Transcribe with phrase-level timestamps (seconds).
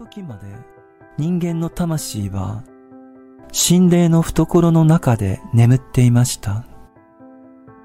[0.00, 0.46] 時まで
[1.18, 2.64] 人間の魂は
[3.52, 6.64] 心霊の懐の中で眠っていました。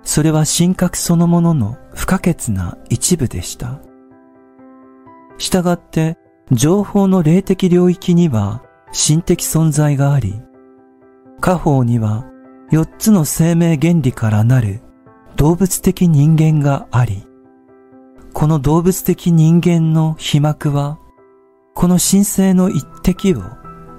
[0.02, 3.82] それは神格そのものの不可欠な一部でした。
[5.38, 6.18] したがって、
[6.54, 8.64] 情報の霊的領域には
[8.94, 10.42] 心的存在があり、
[11.42, 12.26] 家宝には
[12.72, 14.80] 四つの生命原理からなる
[15.36, 17.28] 動物的人間があり、
[18.32, 21.00] この動物的人間の被膜は、
[21.76, 23.44] この神聖の一滴を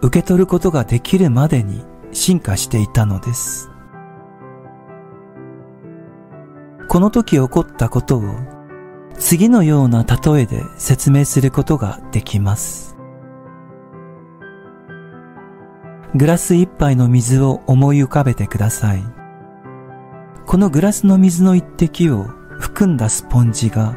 [0.00, 3.70] 受け取ることができるまでに進化していたのです。
[6.88, 8.22] この時起こったことを
[9.18, 12.96] 次のような例えで説明することができます。
[16.14, 19.04] グラス一杯の水を思い浮かべてください。
[20.46, 22.24] このグラスの水の一滴を
[22.58, 23.94] 含んだスポンジが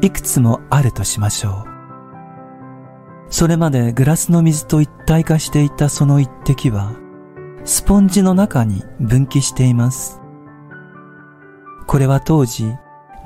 [0.00, 1.69] いくつもあるとしましょう。
[3.30, 6.92] それまでグラスの水と一体化していたその一滴は
[7.64, 10.20] スポンジの中に分岐しています。
[11.86, 12.72] これは当時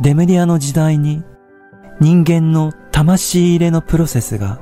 [0.03, 1.23] レムリアの時代に
[2.01, 4.61] 人間の魂入れのプロセスが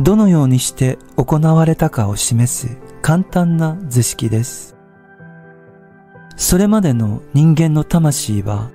[0.00, 4.76] どのようにして行われたかを示す簡単な図式です。
[6.36, 8.70] それまでの人間の魂は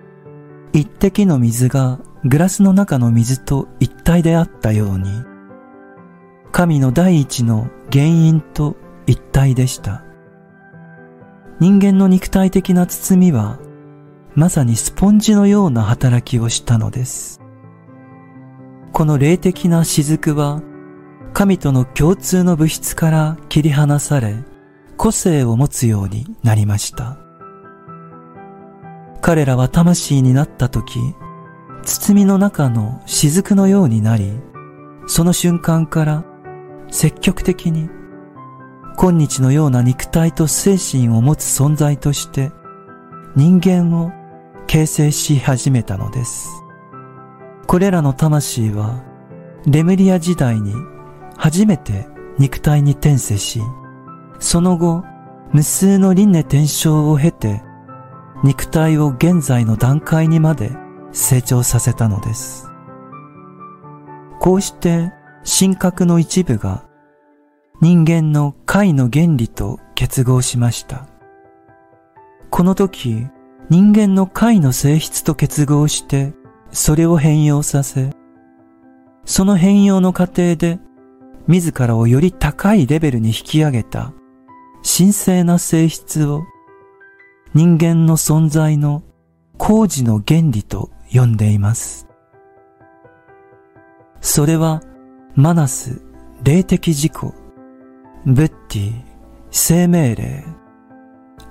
[0.74, 5.10] 一滴の水がグラスの中の水と一体であったように
[6.52, 10.04] 神の第一の原因と一体でした。
[11.60, 13.60] 人間の肉体的な包みは
[14.36, 17.42] まさにスポンジのような働きをしたのです。
[18.94, 20.62] この霊的な雫は
[21.34, 24.36] 神との共通の物質から切り離され
[24.98, 27.18] 個性を持つようになりました。
[29.22, 31.00] 彼らは魂になった時、
[31.84, 34.32] 包みの中の雫のようになり、
[35.08, 36.24] その瞬間から
[36.92, 37.90] 積極的に
[38.98, 42.52] 今日のような肉体と精神を持つ存在として
[43.36, 44.12] 人間を
[44.68, 46.50] 形成し始めたのです。
[47.66, 49.04] これらの魂は、
[49.66, 50.74] レムリア時代に
[51.38, 52.08] 初めて
[52.38, 53.62] 肉体に転生し、
[54.40, 55.04] その後、
[55.54, 57.64] 無数の輪廻転生を経て、
[58.44, 60.72] 肉体を現在の段階にまで
[61.12, 62.68] 成長させたのです。
[64.40, 65.12] こうして
[65.44, 66.86] 神格の一部が
[67.82, 71.08] 人間の解の原理と結合しました。
[72.50, 73.28] この時、
[73.70, 76.34] 人間の解の性質と結合して、
[76.72, 78.12] それを変容させ、
[79.24, 80.80] その変容の過程で、
[81.48, 84.14] 自らをより高いレベルに引き上げた
[84.84, 86.44] 神聖な性質を
[87.54, 89.04] 人間の存在の
[89.58, 92.08] 工事の原理と呼んでいます。
[94.22, 94.84] それは
[95.40, 96.02] マナス、
[96.44, 97.14] 霊的自己、
[98.26, 98.94] ブッティ、
[99.52, 100.44] 生命霊、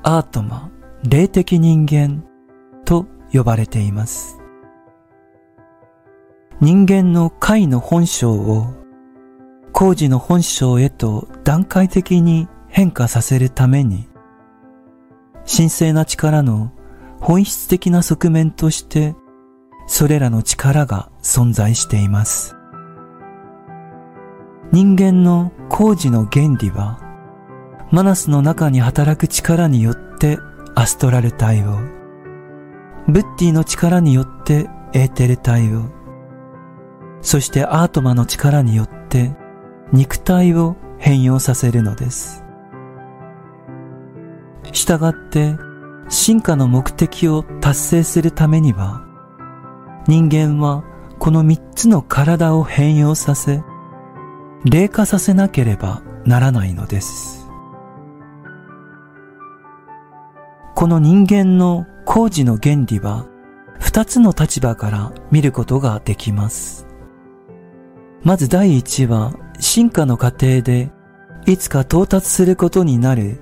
[0.02, 0.70] アートマ、
[1.04, 2.22] 霊的人間
[2.84, 4.40] と呼ばれています。
[6.60, 8.74] 人間の解の本性を
[9.72, 14.06] 工事の本性へと段階的に変化させるために
[15.46, 16.72] 神聖な力の
[17.20, 19.14] 本質的な側面として
[19.86, 22.57] それらの力が存在しています。
[24.72, 27.08] 人間の工事の原理は
[27.90, 30.38] マナスの中に働く力によって
[30.74, 31.78] アストラル体を、
[33.08, 35.84] ブッディの力によってエーテル体を、
[37.22, 39.34] そしてアートマの力によって
[39.90, 42.44] 肉体を変容させるのです。
[44.72, 45.56] したがって
[46.10, 49.02] 進化の目的を達成するためには
[50.06, 50.84] 人間は
[51.18, 53.62] この三つの体を変容させ
[54.64, 57.48] 霊化させなければならないのです。
[60.74, 63.26] この人間の工事の原理は
[63.78, 66.86] 二つの立場から見ることができます。
[68.22, 70.90] まず第一は進化の過程で
[71.46, 73.40] いつか到達することになる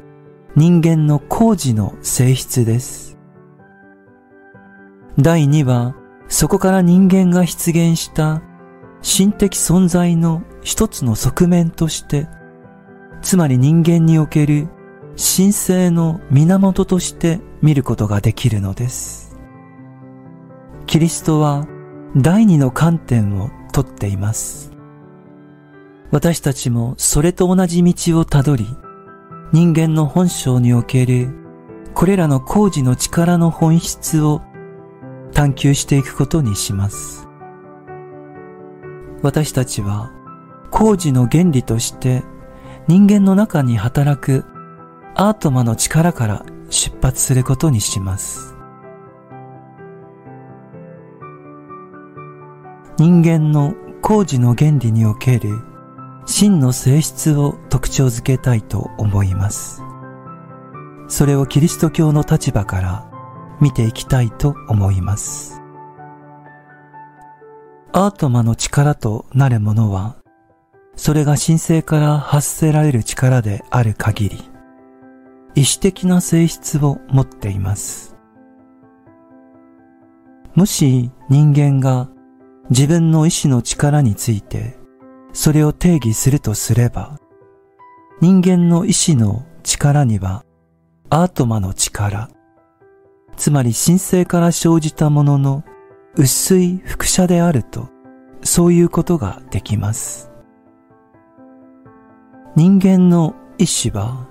[0.54, 3.18] 人間の工事の性質です。
[5.18, 5.94] 第二は
[6.28, 8.42] そこから人間が出現した
[9.00, 12.26] 心的存在の一つの側面として、
[13.22, 14.66] つまり人間における
[15.16, 19.38] 神聖の源として見ることができるのです。
[20.86, 21.68] キリストは
[22.16, 24.72] 第二の観点をとっています。
[26.10, 28.66] 私たちもそれと同じ道をたどり、
[29.52, 31.28] 人間の本性における
[31.94, 34.42] これらの工事の力の本質を
[35.32, 37.28] 探求していくことにします。
[39.22, 40.15] 私たちは
[40.70, 42.22] 工事の原理として
[42.88, 44.44] 人間の中に働く
[45.14, 48.54] アートマの力から出発することにします。
[52.98, 55.60] 人間の工事の原理における
[56.26, 59.82] 真の性質を特徴づけたいと思います。
[61.08, 63.10] それをキリスト教の立場から
[63.60, 65.60] 見ていきたいと思います。
[67.92, 70.16] アートマの力となるものは、
[70.96, 74.50] それが神聖から発せられる力である限り、
[75.54, 78.16] 意志的な性質を持っています。
[80.54, 82.08] もし人間が
[82.70, 84.76] 自分の意志の力について
[85.36, 87.20] それを定義するとすれば、
[88.22, 90.44] 人間の意志の力には
[91.10, 92.30] アートマの力、
[93.36, 95.62] つまり神聖から生じたものの
[96.14, 97.90] 薄い輻射であると、
[98.42, 100.30] そういうことができます。
[102.56, 104.26] 人間の意志は、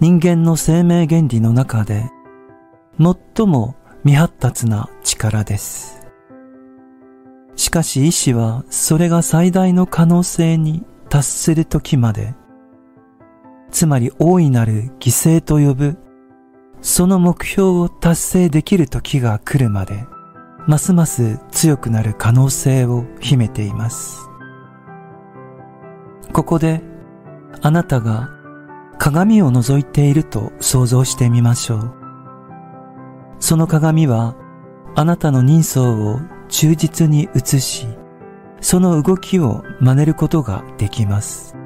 [0.00, 2.04] 人間の生命原理の中で、
[2.98, 6.06] 最も未発達な力です。
[7.56, 12.34] しかし意志はそれが最大の可能性に達する時まで、
[13.70, 15.96] つまり大いなる犠牲と呼ぶ、
[16.82, 20.04] その目標を達成できる時が来るまで、
[20.66, 24.28] ますます強くなる可能性を秘めています。
[26.34, 26.82] ここで
[27.60, 28.30] あなたが
[28.98, 31.94] 鏡を覗いていると想像してみましょう。
[33.40, 34.36] その鏡は
[34.96, 37.86] あなたの人相を忠実に映し、
[38.60, 41.56] その動きを真似ることができます。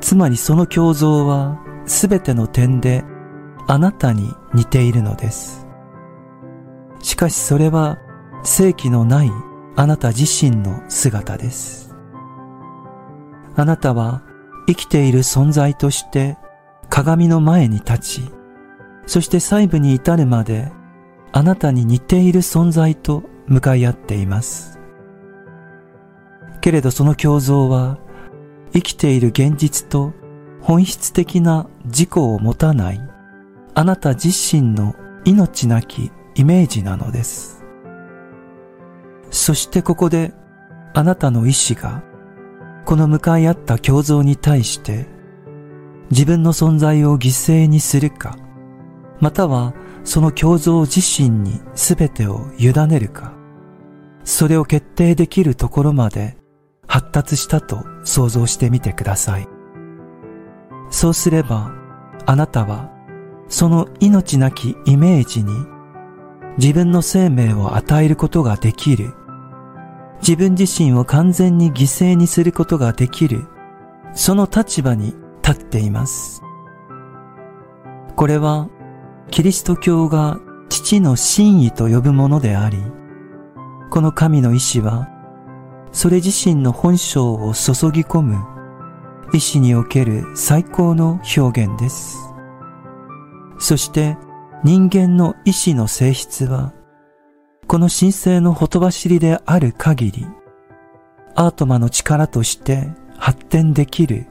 [0.00, 3.04] つまりその胸像はすべての点で
[3.66, 5.66] あなたに似ているのです。
[7.00, 7.98] しかしそれは
[8.42, 9.30] 正気のない
[9.76, 11.94] あなた自身の姿です。
[13.56, 14.23] あなたは
[14.66, 16.36] 生きている存在として
[16.88, 18.30] 鏡の前に立ち、
[19.06, 20.72] そして細部に至るまで
[21.32, 24.78] あなたに似ている存在と向かい合っています。
[26.60, 27.98] けれどその胸像は
[28.72, 30.12] 生きている現実と
[30.62, 33.00] 本質的な自己を持たない
[33.74, 34.94] あなた自身の
[35.24, 37.64] 命なきイメージなのです。
[39.30, 40.32] そしてここで
[40.94, 42.02] あなたの意志が
[42.84, 45.06] この向かい合った共像に対して
[46.10, 48.36] 自分の存在を犠牲にするか、
[49.20, 53.32] またはその共像自身に全てを委ねるか、
[54.22, 56.36] それを決定できるところまで
[56.86, 59.48] 発達したと想像してみてください。
[60.90, 61.72] そうすれば、
[62.26, 62.90] あなたは
[63.48, 65.52] その命なきイメージに
[66.58, 69.14] 自分の生命を与えることができる。
[70.26, 73.46] 自分自身を完全に犠牲にすることができる。
[74.14, 76.42] その立場に立っています。
[78.16, 78.70] これは、
[79.30, 80.40] キリスト教が
[80.70, 82.78] 父の真意と呼ぶものであり、
[83.90, 85.10] この神の意志は、
[85.92, 88.38] それ自身の本性を注ぎ込む
[89.34, 92.16] 意志における最高の表現です。
[93.58, 94.16] そして
[94.64, 96.72] 人間の意志の性質は、
[97.66, 100.26] この神聖のほとばしりである限り、
[101.34, 104.26] アートマの力として発展できる、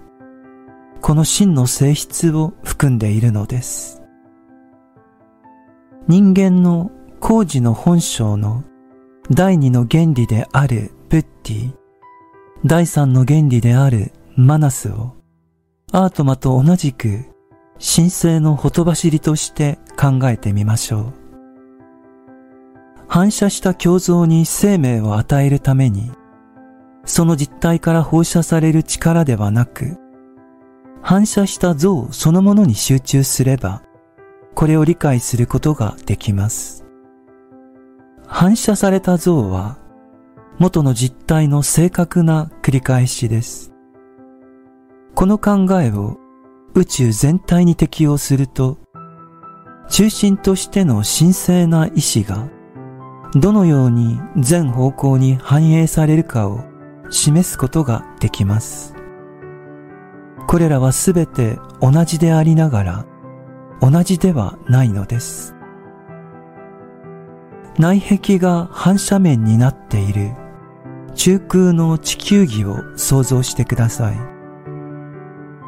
[1.02, 4.02] この真の性質を含んでいるのです。
[6.08, 8.64] 人間の工事の本性の
[9.32, 11.74] 第二の原理であるプッティ、
[12.66, 15.16] 第三の原理であるマナスを、
[15.92, 17.26] アートマと同じく
[17.80, 21.23] 神聖のほとばしりとして考えてみましょう。
[23.08, 26.12] 反射した胸像に生命を与えるために、
[27.06, 29.98] その実体から放射される力ではなく、
[31.02, 33.84] 反射した像そのものに集中すれば、
[34.56, 36.86] これを理解することができます。
[38.26, 39.78] 反射された像は、
[40.60, 43.74] 元の実体の正確な繰り返しです。
[45.14, 46.18] この考えを
[46.74, 48.78] 宇宙全体に適用すると、
[49.90, 52.48] 中心としての神聖な意志が、
[53.36, 56.62] どのように全方向に反映されるかを
[57.10, 58.96] 示すことができます。
[60.48, 63.06] これらはすべて同じでありながら、
[63.82, 65.56] 同じではないのです。
[67.80, 70.32] 内壁が反射面になっている
[71.16, 74.18] 中空の地球儀を想像してください。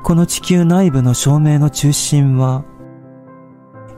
[0.03, 2.63] この地球内部の照明の中心は、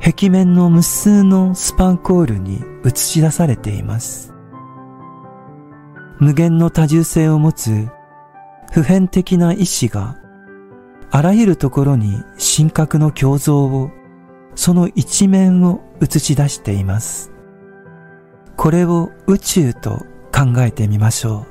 [0.08, 4.34] 壁面の無数のスパンコールに映し出されています。
[6.18, 7.90] 無限の多重性を持つ
[8.72, 10.16] 普遍的な意志が
[11.12, 13.92] あらゆるところに神格の共造を、
[14.56, 17.34] その一面を映し出しています。
[18.56, 21.46] これを宇宙と考えてみましょ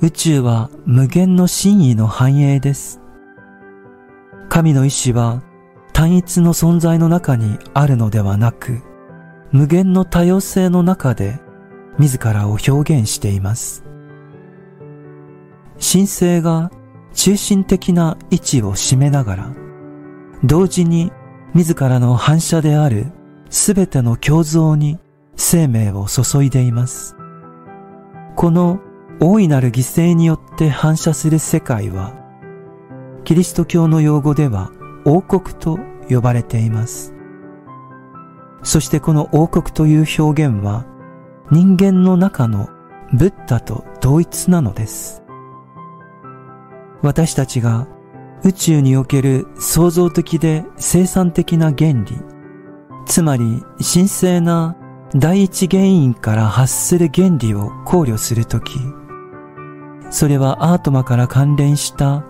[0.00, 0.06] う。
[0.06, 3.00] 宇宙は無限の真意の繁栄です。
[4.48, 5.42] 神の意志は
[5.92, 8.80] 単一の存在の中にあるのではなく、
[9.50, 11.38] 無限の多様性の中で
[11.98, 13.84] 自らを表現しています。
[15.78, 16.70] 神聖が
[17.12, 19.54] 中心的な位置を占めながら、
[20.44, 21.12] 同時に
[21.54, 23.12] 自らの反射である
[23.50, 24.98] すべての共造に
[25.36, 27.16] 生命を注いでいます。
[28.34, 28.80] この
[29.20, 32.14] 大いなる犠牲によって反射する世界は、
[33.24, 34.72] キリスト教の用語では
[35.04, 35.78] 王国と
[36.08, 37.14] 呼ばれています。
[38.62, 40.86] そしてこの王国という表現は
[41.50, 42.68] 人間の中の
[43.12, 45.22] ブッダと同一なのです。
[47.02, 47.88] 私たちが
[48.44, 52.20] 宇宙における創造的で生産的な原理、
[53.06, 54.76] つまり神聖な
[55.14, 58.78] 第一原因から発する原理を考慮するとき、
[60.10, 62.24] それはアートマから関連した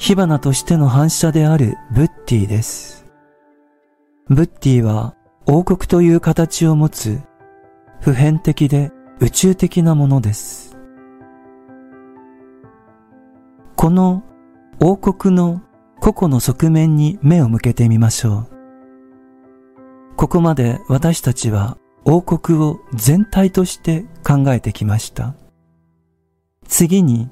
[0.00, 3.04] 火花としての反射であるブッティです。
[4.30, 5.14] ブッティは
[5.46, 7.20] 王国という形を持つ
[8.00, 10.78] 普遍的で宇宙的なものです。
[13.76, 14.22] この
[14.80, 15.60] 王国の
[16.00, 20.16] 個々の側面に目を向けてみましょう。
[20.16, 21.76] ここまで私たちは
[22.06, 25.34] 王国を全体として考えてきました。
[26.66, 27.28] 次に、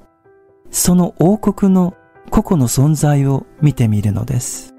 [0.70, 1.94] その王国の
[2.28, 4.74] 個々の存在を見てみるのです。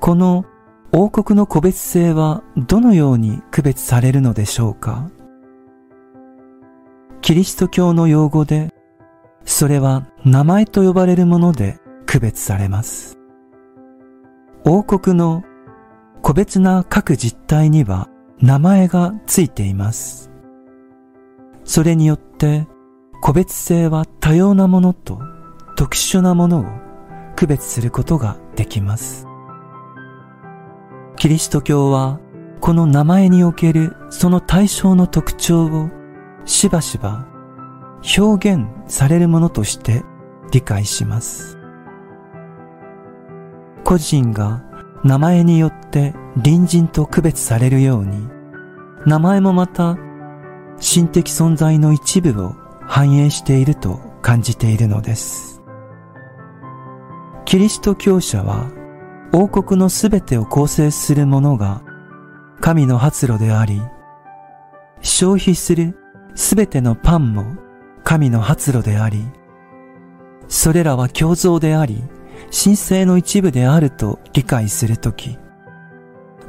[0.00, 0.44] この
[0.92, 5.10] 王国の個別性はどのように区別されるのでしょうか？
[7.20, 8.74] キリスト教の用語で、
[9.44, 13.16] それは名前と呼ばれるもので区別されます。
[14.64, 15.44] 王国の
[16.20, 18.08] 個別な各実体には
[18.40, 20.30] 名前がついています。
[21.64, 22.66] それによって
[23.22, 25.20] 個別性は多様なものと
[25.76, 26.64] 特殊なものを
[27.36, 29.28] 区別することができます。
[31.16, 32.18] キリスト教は
[32.60, 35.88] この名前におけるその対象の特徴を
[36.46, 37.28] しばしば
[38.18, 40.02] 表現されるものとして
[40.50, 41.56] 理解します。
[43.84, 44.64] 個人が
[45.04, 46.12] 名前によって
[46.42, 48.28] 隣人と区別されるように、
[49.06, 49.96] 名前もまた
[50.80, 52.61] 心的存在の一部を
[52.94, 55.62] 反映していると感じているのです。
[57.46, 58.70] キリスト教者は
[59.32, 61.82] 王国のすべてを構成するものが
[62.60, 63.80] 神の発露であり、
[65.00, 65.96] 消費する
[66.34, 67.56] すべてのパンも
[68.04, 69.24] 神の発露であり、
[70.46, 72.04] それらは共造であり、
[72.52, 75.38] 神聖の一部であると理解するとき、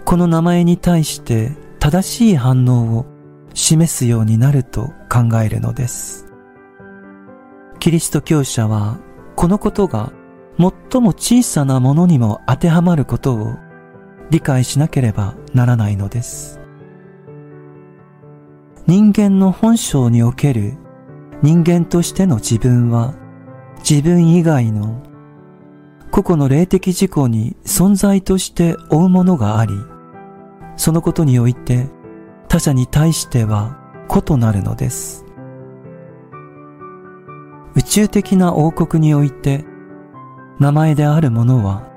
[0.04, 3.06] この名前に対して正しい反応を
[3.54, 6.23] 示すようになると考えるのです。
[7.84, 8.98] キリスト教者は
[9.36, 10.13] このことが
[10.58, 13.58] 最も小さなものにも当てはまることを
[14.30, 16.62] 理解しなければならないのです。
[18.88, 20.78] 人間の本性における
[21.42, 23.16] 人間としての自分は
[23.80, 25.04] 自分以外の
[26.10, 29.74] 個々の霊的事項に存在として追うものがあり、
[30.78, 31.90] そのことにおいて
[32.48, 35.23] 他者に対しては個となるのです。
[37.75, 39.65] 宇宙的な王国において
[40.60, 41.89] 名前であるものは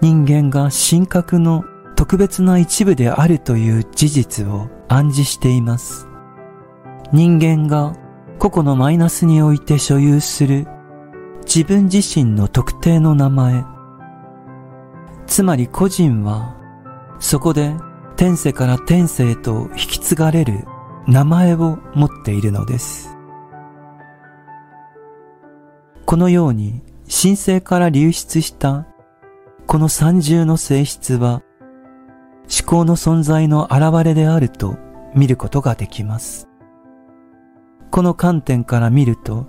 [0.00, 1.64] 人間が神格の
[1.96, 6.08] 特別な一部であるという事実を暗示しています。
[7.12, 7.94] 人間が
[8.38, 10.66] 個々のマイナスにおいて所有する
[11.42, 13.64] 自分自身の特定の名前、
[15.26, 16.56] つまり個人は、
[17.20, 17.74] そこで
[18.16, 20.64] 天世から天世へと引き継がれる
[21.06, 23.10] 名前を持っているのです。
[26.12, 28.86] このように神聖から流出した
[29.66, 31.42] この三重の性質は
[32.42, 34.76] 思考の存在の現れであると
[35.14, 36.48] 見ることができます。
[37.90, 39.46] この観点から見ると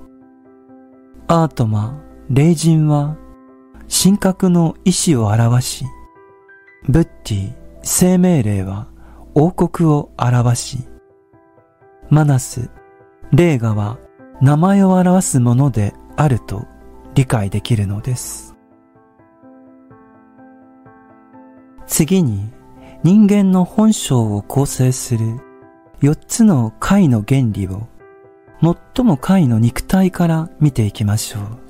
[1.27, 3.17] アートマ、霊人は
[3.89, 5.85] 神格の意志を表し、
[6.87, 8.87] ブッティ、生命霊は
[9.35, 10.77] 王国を表し、
[12.09, 12.69] マナス、
[13.33, 13.97] 霊ガは
[14.41, 16.65] 名前を表すものであると
[17.15, 18.55] 理解できるのです。
[21.85, 22.51] 次に
[23.03, 25.39] 人間の本性を構成する
[26.01, 27.87] 4つの解の原理を
[28.61, 31.62] 最も解の肉体から見ていきましょう。